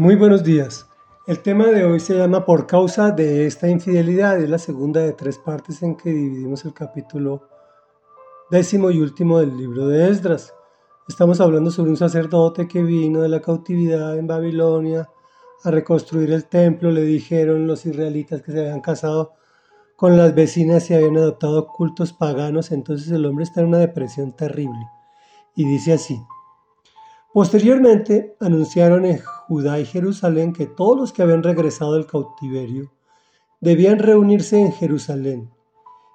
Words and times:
Muy 0.00 0.16
buenos 0.16 0.42
días. 0.42 0.88
El 1.26 1.40
tema 1.40 1.66
de 1.66 1.84
hoy 1.84 2.00
se 2.00 2.16
llama 2.16 2.46
Por 2.46 2.66
causa 2.66 3.10
de 3.10 3.46
esta 3.46 3.68
infidelidad. 3.68 4.40
Es 4.40 4.48
la 4.48 4.56
segunda 4.56 5.02
de 5.02 5.12
tres 5.12 5.36
partes 5.36 5.82
en 5.82 5.94
que 5.94 6.08
dividimos 6.08 6.64
el 6.64 6.72
capítulo 6.72 7.46
décimo 8.50 8.90
y 8.90 8.98
último 8.98 9.40
del 9.40 9.54
libro 9.58 9.88
de 9.88 10.08
Esdras. 10.08 10.54
Estamos 11.06 11.38
hablando 11.42 11.70
sobre 11.70 11.90
un 11.90 11.98
sacerdote 11.98 12.66
que 12.66 12.82
vino 12.82 13.20
de 13.20 13.28
la 13.28 13.42
cautividad 13.42 14.16
en 14.16 14.26
Babilonia 14.26 15.10
a 15.64 15.70
reconstruir 15.70 16.32
el 16.32 16.46
templo. 16.46 16.90
Le 16.90 17.02
dijeron 17.02 17.66
los 17.66 17.84
israelitas 17.84 18.40
que 18.40 18.52
se 18.52 18.60
habían 18.60 18.80
casado 18.80 19.34
con 19.96 20.16
las 20.16 20.34
vecinas 20.34 20.88
y 20.88 20.94
habían 20.94 21.18
adoptado 21.18 21.66
cultos 21.66 22.14
paganos. 22.14 22.72
Entonces 22.72 23.10
el 23.10 23.26
hombre 23.26 23.44
está 23.44 23.60
en 23.60 23.66
una 23.66 23.78
depresión 23.78 24.32
terrible. 24.32 24.80
Y 25.54 25.66
dice 25.66 25.92
así. 25.92 26.18
Posteriormente 27.32 28.36
anunciaron 28.40 29.04
en 29.04 29.20
Judá 29.46 29.78
y 29.78 29.84
Jerusalén 29.84 30.52
que 30.52 30.66
todos 30.66 30.98
los 30.98 31.12
que 31.12 31.22
habían 31.22 31.44
regresado 31.44 31.94
del 31.94 32.06
cautiverio 32.06 32.92
debían 33.60 34.00
reunirse 34.00 34.58
en 34.58 34.72
Jerusalén 34.72 35.50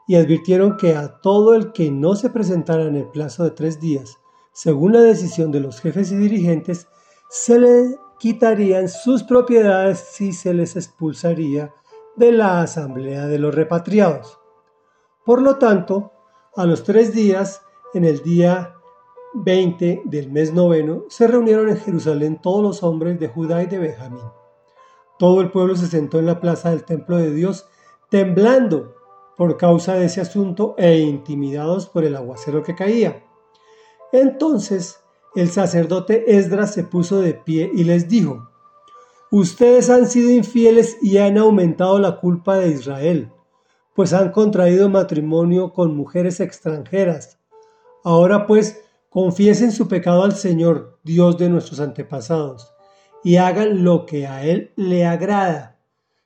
y 0.08 0.16
advirtieron 0.16 0.76
que 0.76 0.96
a 0.96 1.20
todo 1.22 1.56
el 1.56 1.72
que 1.72 1.90
no 1.90 2.16
se 2.16 2.30
presentara 2.30 2.84
en 2.84 2.96
el 2.96 3.08
plazo 3.08 3.46
de 3.46 3.52
tres 3.52 3.80
días, 3.80 4.18
según 4.54 4.92
la 4.92 5.02
decisión 5.02 5.52
de 5.52 5.62
los 5.62 5.80
jefes 5.80 6.12
y 6.12 6.16
dirigentes, 6.18 6.88
se 7.30 7.60
le 7.60 7.98
quitarían 8.20 8.90
sus 8.90 9.24
propiedades 9.24 10.20
y 10.20 10.34
se 10.34 10.54
les 10.54 10.76
expulsaría 10.76 11.74
de 12.16 12.32
la 12.34 12.62
asamblea 12.62 13.26
de 13.28 13.40
los 13.40 13.56
repatriados. 13.56 14.40
Por 15.26 15.42
lo 15.42 15.58
tanto, 15.58 16.12
a 16.56 16.66
los 16.66 16.84
tres 16.84 17.14
días, 17.14 17.62
en 17.94 18.04
el 18.06 18.22
día 18.22 18.76
20 19.36 20.04
del 20.06 20.32
mes 20.32 20.54
noveno, 20.54 21.04
se 21.10 21.28
reunieron 21.28 21.70
en 21.70 21.78
Jerusalén 21.78 22.40
todos 22.42 22.64
los 22.64 22.84
hombres 22.84 23.20
de 23.20 23.28
Judá 23.28 23.64
y 23.64 23.68
de 23.68 23.78
Benjamín. 23.78 24.24
Todo 25.20 25.42
el 25.42 25.52
pueblo 25.52 25.76
se 25.76 25.88
sentó 25.88 26.20
en 26.20 26.26
la 26.26 26.40
plaza 26.40 26.70
del 26.72 26.84
templo 26.84 27.18
de 27.18 27.32
Dios, 27.34 27.68
temblando 28.10 28.96
por 29.38 29.58
causa 29.58 29.96
de 29.96 30.06
ese 30.06 30.22
asunto 30.22 30.76
e 30.78 31.00
intimidados 31.00 31.88
por 31.88 32.04
el 32.04 32.16
aguacero 32.16 32.64
que 32.64 32.76
caía. 32.76 33.24
Entonces 34.12 35.00
el 35.36 35.50
sacerdote 35.50 36.38
Esdras 36.38 36.74
se 36.74 36.84
puso 36.84 37.20
de 37.20 37.34
pie 37.34 37.70
y 37.74 37.84
les 37.84 38.08
dijo, 38.08 38.50
Ustedes 39.32 39.90
han 39.90 40.08
sido 40.08 40.32
infieles 40.32 40.98
y 41.02 41.18
han 41.18 41.38
aumentado 41.38 42.00
la 42.00 42.20
culpa 42.20 42.58
de 42.58 42.70
Israel, 42.70 43.32
pues 43.94 44.14
han 44.14 44.32
contraído 44.32 44.88
matrimonio 44.88 45.74
con 45.74 45.96
mujeres 45.96 46.40
extranjeras. 46.40 47.40
Ahora 48.04 48.46
pues, 48.48 48.85
Confiesen 49.16 49.72
su 49.72 49.88
pecado 49.88 50.24
al 50.24 50.36
Señor, 50.36 51.00
Dios 51.06 51.38
de 51.38 51.48
nuestros 51.48 51.80
antepasados, 51.80 52.74
y 53.24 53.38
hagan 53.38 53.86
lo 53.86 54.06
que 54.06 54.28
a 54.28 54.44
Él 54.44 54.74
le 54.76 55.06
agrada. 55.06 55.80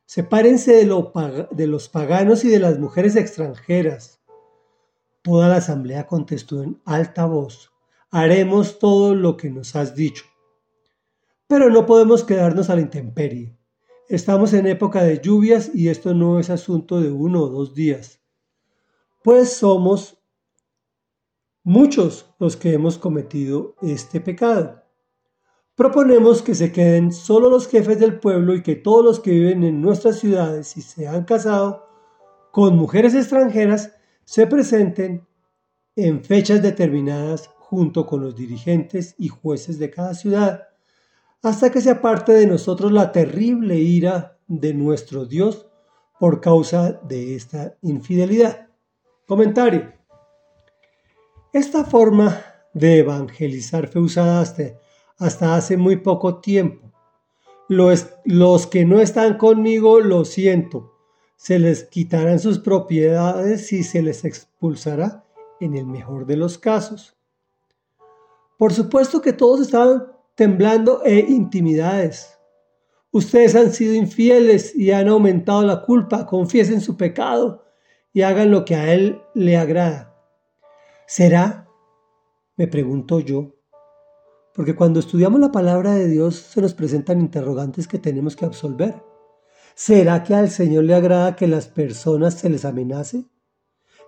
Sepárense 0.07 0.73
de, 0.73 1.67
los 1.67 1.87
paganos 1.89 2.43
y 2.43 2.47
de 2.47 2.57
las 2.57 2.79
mujeres 2.79 3.15
extranjeras. 3.15 4.21
Toda 5.21 5.49
la 5.49 5.57
asamblea 5.57 6.07
contestó 6.07 6.63
en 6.63 6.81
alta 6.83 7.27
voz, 7.27 7.71
haremos 8.09 8.79
todo 8.79 9.13
lo 9.13 9.37
que 9.37 9.51
nos 9.51 9.75
has 9.75 9.93
dicho. 9.93 10.25
Pero 11.45 11.69
no 11.69 11.85
podemos 11.85 12.23
quedarnos 12.23 12.71
a 12.71 12.75
la 12.75 12.81
intemperie. 12.81 13.55
Estamos 14.07 14.51
en 14.53 14.65
época 14.65 15.03
de 15.03 15.21
lluvias 15.21 15.69
y 15.75 15.89
esto 15.89 16.15
no 16.15 16.39
es 16.39 16.49
asunto 16.49 16.99
de 17.01 17.11
uno 17.11 17.43
o 17.43 17.49
dos 17.49 17.75
días, 17.75 18.19
pues 19.21 19.53
somos 19.53 20.18
muchos 21.69 22.25
los 22.39 22.57
que 22.57 22.73
hemos 22.73 22.97
cometido 22.97 23.75
este 23.83 24.19
pecado. 24.19 24.81
Proponemos 25.75 26.41
que 26.41 26.55
se 26.55 26.71
queden 26.71 27.11
solo 27.11 27.47
los 27.47 27.67
jefes 27.67 27.99
del 27.99 28.19
pueblo 28.19 28.55
y 28.55 28.63
que 28.63 28.75
todos 28.75 29.05
los 29.05 29.19
que 29.19 29.29
viven 29.29 29.63
en 29.63 29.79
nuestras 29.79 30.17
ciudades 30.17 30.75
y 30.77 30.81
se 30.81 31.07
han 31.07 31.25
casado 31.25 31.87
con 32.51 32.75
mujeres 32.75 33.13
extranjeras 33.13 33.93
se 34.25 34.47
presenten 34.47 35.27
en 35.95 36.23
fechas 36.23 36.63
determinadas 36.63 37.51
junto 37.59 38.07
con 38.07 38.21
los 38.21 38.35
dirigentes 38.35 39.13
y 39.19 39.27
jueces 39.27 39.77
de 39.77 39.91
cada 39.91 40.15
ciudad, 40.15 40.69
hasta 41.43 41.71
que 41.71 41.81
se 41.81 41.91
aparte 41.91 42.31
de 42.31 42.47
nosotros 42.47 42.91
la 42.91 43.11
terrible 43.11 43.77
ira 43.77 44.39
de 44.47 44.73
nuestro 44.73 45.27
Dios 45.27 45.67
por 46.19 46.41
causa 46.41 46.93
de 47.03 47.35
esta 47.35 47.77
infidelidad. 47.83 48.69
Comentario. 49.27 49.98
Esta 51.51 51.83
forma 51.83 52.43
de 52.75 52.99
evangelizar 52.99 53.87
fue 53.87 54.01
usada 54.01 54.39
hasta, 55.17 55.55
hace 55.55 55.77
muy 55.77 55.95
poco 55.97 56.39
tiempo. 56.41 56.91
Los, 57.67 58.07
los 58.23 58.67
que 58.67 58.85
no 58.85 58.99
están 58.99 59.37
conmigo, 59.37 59.99
lo 59.99 60.25
siento, 60.25 60.93
se 61.37 61.57
les 61.57 61.85
quitarán 61.85 62.37
sus 62.37 62.59
propiedades 62.59 63.73
y 63.73 63.81
se 63.81 64.03
les 64.03 64.25
expulsará 64.25 65.23
en 65.59 65.75
el 65.75 65.87
mejor 65.87 66.27
de 66.27 66.37
los 66.37 66.59
casos. 66.59 67.17
Por 68.59 68.71
supuesto 68.71 69.19
que 69.19 69.33
todos 69.33 69.61
estaban 69.61 70.05
temblando 70.35 71.01
e 71.03 71.17
intimidades. 71.17 72.37
Ustedes 73.09 73.55
han 73.55 73.73
sido 73.73 73.95
infieles 73.95 74.75
y 74.75 74.91
han 74.91 75.07
aumentado 75.07 75.63
la 75.63 75.81
culpa, 75.81 76.27
confiesen 76.27 76.79
su 76.79 76.95
pecado 76.95 77.65
y 78.13 78.21
hagan 78.21 78.51
lo 78.51 78.65
que 78.65 78.75
a 78.75 78.93
Él 78.93 79.19
le 79.33 79.57
agrada. 79.57 80.08
¿Será? 81.09 81.67
Me 82.55 82.67
pregunto 82.67 83.19
yo. 83.19 83.55
Porque 84.53 84.75
cuando 84.75 84.99
estudiamos 84.99 85.39
la 85.39 85.51
palabra 85.51 85.95
de 85.95 86.07
Dios 86.07 86.35
se 86.35 86.61
nos 86.61 86.75
presentan 86.75 87.19
interrogantes 87.19 87.87
que 87.87 87.97
tenemos 87.97 88.35
que 88.35 88.45
absolver. 88.45 89.01
¿Será 89.73 90.21
que 90.21 90.35
al 90.35 90.51
Señor 90.51 90.83
le 90.83 90.93
agrada 90.93 91.35
que 91.35 91.47
las 91.47 91.67
personas 91.67 92.35
se 92.35 92.51
les 92.51 92.63
amenace? 92.63 93.25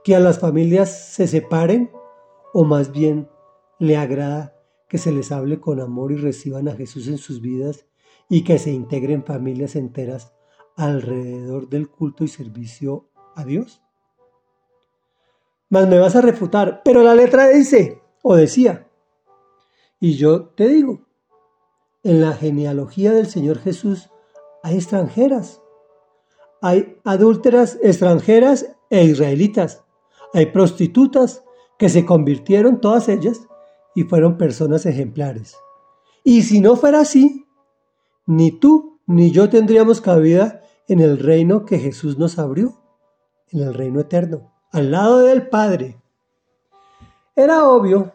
¿Que 0.03 0.15
a 0.15 0.19
las 0.19 0.37
familias 0.37 0.91
se 0.91 1.25
separen? 1.25 1.89
¿O 2.53 2.65
más 2.65 2.91
bien 2.91 3.27
le 3.79 3.97
agrada 3.97 4.55
que 4.87 4.99
se 4.99 5.11
les 5.11 5.31
hable 5.31 5.59
con 5.59 5.79
amor 5.79 6.11
y 6.11 6.17
reciban 6.17 6.67
a 6.67 6.75
Jesús 6.75 7.07
en 7.07 7.17
sus 7.17 7.41
vidas 7.41 7.87
y 8.29 8.43
que 8.43 8.59
se 8.59 8.69
integren 8.69 9.25
familias 9.25 9.75
enteras 9.75 10.35
alrededor 10.77 11.67
del 11.67 11.89
culto 11.89 12.23
y 12.23 12.27
servicio 12.27 13.09
a 13.35 13.43
Dios? 13.43 13.81
Mas 15.71 15.87
me 15.87 15.99
vas 15.99 16.17
a 16.17 16.21
refutar, 16.21 16.81
pero 16.83 17.01
la 17.01 17.15
letra 17.15 17.47
dice, 17.47 18.01
o 18.21 18.35
decía. 18.35 18.89
Y 20.01 20.17
yo 20.17 20.49
te 20.49 20.67
digo, 20.67 21.07
en 22.03 22.19
la 22.19 22.33
genealogía 22.33 23.13
del 23.13 23.27
Señor 23.27 23.57
Jesús 23.57 24.09
hay 24.63 24.75
extranjeras, 24.75 25.61
hay 26.61 26.97
adúlteras 27.05 27.79
extranjeras 27.81 28.75
e 28.89 29.05
israelitas, 29.05 29.85
hay 30.33 30.47
prostitutas 30.47 31.45
que 31.79 31.87
se 31.87 32.05
convirtieron 32.05 32.81
todas 32.81 33.07
ellas 33.07 33.47
y 33.95 34.03
fueron 34.03 34.37
personas 34.37 34.85
ejemplares. 34.85 35.55
Y 36.25 36.41
si 36.41 36.59
no 36.59 36.75
fuera 36.75 36.99
así, 36.99 37.45
ni 38.27 38.51
tú 38.51 38.99
ni 39.07 39.31
yo 39.31 39.49
tendríamos 39.49 40.01
cabida 40.01 40.63
en 40.89 40.99
el 40.99 41.17
reino 41.17 41.63
que 41.63 41.79
Jesús 41.79 42.17
nos 42.17 42.39
abrió, 42.39 42.77
en 43.51 43.61
el 43.61 43.73
reino 43.73 44.01
eterno 44.01 44.51
al 44.71 44.91
lado 44.91 45.19
del 45.19 45.47
Padre. 45.47 46.01
Era 47.35 47.67
obvio 47.67 48.13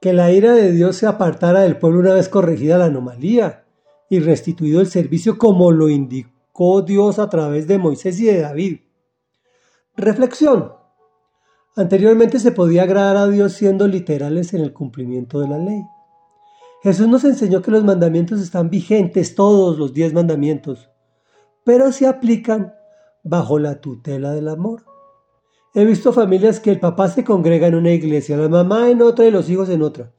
que 0.00 0.12
la 0.12 0.30
ira 0.30 0.52
de 0.52 0.72
Dios 0.72 0.96
se 0.96 1.06
apartara 1.06 1.60
del 1.60 1.78
pueblo 1.78 2.00
una 2.00 2.14
vez 2.14 2.28
corregida 2.28 2.78
la 2.78 2.86
anomalía 2.86 3.64
y 4.08 4.20
restituido 4.20 4.80
el 4.80 4.86
servicio 4.86 5.38
como 5.38 5.72
lo 5.72 5.88
indicó 5.88 6.82
Dios 6.82 7.18
a 7.18 7.28
través 7.28 7.66
de 7.66 7.78
Moisés 7.78 8.20
y 8.20 8.26
de 8.26 8.40
David. 8.40 8.80
Reflexión. 9.96 10.72
Anteriormente 11.76 12.38
se 12.38 12.52
podía 12.52 12.84
agradar 12.84 13.16
a 13.16 13.26
Dios 13.26 13.54
siendo 13.54 13.88
literales 13.88 14.54
en 14.54 14.60
el 14.60 14.72
cumplimiento 14.72 15.40
de 15.40 15.48
la 15.48 15.58
ley. 15.58 15.82
Jesús 16.82 17.08
nos 17.08 17.24
enseñó 17.24 17.62
que 17.62 17.70
los 17.70 17.82
mandamientos 17.82 18.40
están 18.40 18.70
vigentes, 18.70 19.34
todos 19.34 19.78
los 19.78 19.92
diez 19.92 20.12
mandamientos, 20.12 20.90
pero 21.64 21.90
se 21.90 22.06
aplican 22.06 22.74
bajo 23.24 23.58
la 23.58 23.80
tutela 23.80 24.32
del 24.32 24.48
amor. 24.48 24.93
He 25.76 25.84
visto 25.84 26.12
familias 26.12 26.60
que 26.60 26.70
el 26.70 26.78
papá 26.78 27.08
se 27.08 27.24
congrega 27.24 27.66
en 27.66 27.74
una 27.74 27.90
iglesia, 27.90 28.36
la 28.36 28.48
mamá 28.48 28.90
en 28.90 29.02
otra 29.02 29.26
y 29.26 29.32
los 29.32 29.50
hijos 29.50 29.68
en 29.68 29.82
otra. 29.82 30.14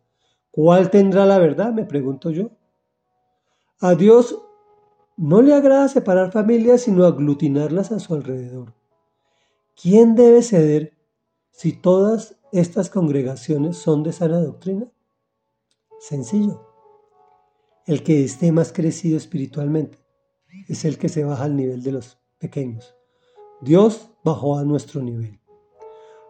¿Cuál 0.51 0.91
tendrá 0.91 1.25
la 1.25 1.39
verdad? 1.39 1.71
Me 1.71 1.85
pregunto 1.85 2.29
yo. 2.29 2.51
A 3.79 3.95
Dios 3.95 4.37
no 5.15 5.41
le 5.41 5.53
agrada 5.53 5.87
separar 5.87 6.33
familias, 6.33 6.81
sino 6.81 7.05
aglutinarlas 7.05 7.93
a 7.93 7.99
su 7.99 8.13
alrededor. 8.13 8.73
¿Quién 9.81 10.15
debe 10.15 10.41
ceder 10.41 10.93
si 11.51 11.71
todas 11.71 12.37
estas 12.51 12.89
congregaciones 12.89 13.77
son 13.77 14.03
de 14.03 14.11
sana 14.11 14.41
doctrina? 14.41 14.91
Sencillo. 15.99 16.67
El 17.85 18.03
que 18.03 18.25
esté 18.25 18.51
más 18.51 18.73
crecido 18.73 19.15
espiritualmente 19.15 19.99
es 20.67 20.83
el 20.83 20.97
que 20.97 21.07
se 21.07 21.23
baja 21.23 21.45
al 21.45 21.55
nivel 21.55 21.81
de 21.81 21.93
los 21.93 22.17
pequeños. 22.39 22.93
Dios 23.61 24.09
bajó 24.21 24.57
a 24.57 24.65
nuestro 24.65 25.01
nivel. 25.01 25.39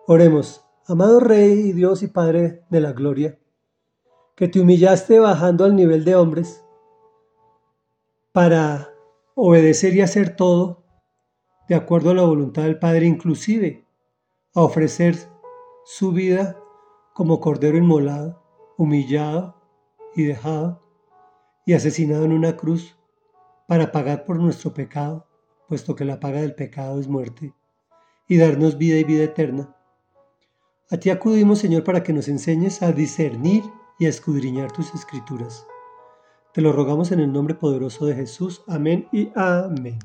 Oremos, 0.08 0.64
amado 0.86 1.20
Rey, 1.20 1.72
Dios 1.72 2.04
y 2.04 2.08
Padre 2.08 2.62
de 2.70 2.80
la 2.80 2.94
Gloria, 2.94 3.40
que 4.36 4.48
te 4.48 4.60
humillaste 4.60 5.20
bajando 5.20 5.66
al 5.66 5.76
nivel 5.76 6.06
de 6.06 6.16
hombres 6.16 6.64
para 8.32 8.94
obedecer 9.34 9.96
y 9.96 10.02
hacer 10.02 10.36
todo 10.36 10.84
de 11.68 11.74
acuerdo 11.74 12.12
a 12.12 12.14
la 12.14 12.22
voluntad 12.22 12.62
del 12.62 12.78
Padre, 12.78 13.08
inclusive 13.08 13.88
a 14.54 14.62
ofrecer 14.62 15.18
su 15.86 16.12
vida 16.12 16.56
como 17.16 17.40
cordero 17.40 17.76
inmolado, 17.76 18.44
humillado 18.78 19.60
y 20.16 20.26
dejado 20.26 20.84
y 21.66 21.74
asesinado 21.74 22.26
en 22.26 22.34
una 22.34 22.56
cruz 22.56 22.96
para 23.68 23.92
pagar 23.92 24.24
por 24.26 24.38
nuestro 24.38 24.72
pecado, 24.72 25.26
puesto 25.68 25.96
que 25.96 26.06
la 26.06 26.20
paga 26.20 26.42
del 26.42 26.54
pecado 26.54 27.00
es 27.00 27.08
muerte, 27.08 27.56
y 28.28 28.38
darnos 28.38 28.78
vida 28.78 29.00
y 29.00 29.04
vida 29.04 29.24
eterna. 29.24 29.75
A 30.92 30.98
ti 30.98 31.10
acudimos, 31.10 31.60
Señor, 31.60 31.84
para 31.84 32.04
que 32.04 32.14
nos 32.14 32.28
enseñes 32.28 32.84
a 32.84 32.92
discernir 32.92 33.64
y 33.98 34.06
a 34.06 34.10
escudriñar 34.10 34.72
tus 34.72 34.94
escrituras. 34.94 35.66
Te 36.54 36.62
lo 36.62 36.72
rogamos 36.72 37.12
en 37.12 37.20
el 37.20 37.34
nombre 37.34 37.56
poderoso 37.56 38.06
de 38.06 38.16
Jesús. 38.16 38.62
Amén 38.68 39.08
y 39.12 39.32
amén. 39.36 39.98